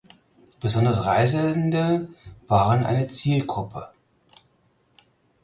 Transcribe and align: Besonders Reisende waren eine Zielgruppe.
Besonders 0.59 1.05
Reisende 1.05 2.09
waren 2.47 2.83
eine 2.87 3.05
Zielgruppe. 3.05 3.91